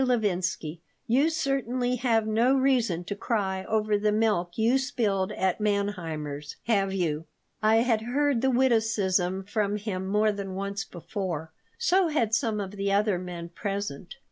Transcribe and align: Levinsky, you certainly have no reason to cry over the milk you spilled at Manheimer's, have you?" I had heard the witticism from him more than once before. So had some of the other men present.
Levinsky, 0.03 0.79
you 1.05 1.29
certainly 1.29 1.97
have 1.97 2.25
no 2.25 2.55
reason 2.55 3.03
to 3.03 3.15
cry 3.15 3.63
over 3.65 3.99
the 3.99 4.11
milk 4.11 4.57
you 4.57 4.79
spilled 4.79 5.31
at 5.33 5.59
Manheimer's, 5.61 6.55
have 6.63 6.91
you?" 6.91 7.27
I 7.61 7.75
had 7.83 8.01
heard 8.01 8.41
the 8.41 8.49
witticism 8.49 9.43
from 9.43 9.77
him 9.77 10.07
more 10.07 10.31
than 10.31 10.55
once 10.55 10.83
before. 10.85 11.51
So 11.77 12.07
had 12.07 12.33
some 12.33 12.59
of 12.59 12.71
the 12.71 12.91
other 12.91 13.19
men 13.19 13.49
present. 13.49 14.15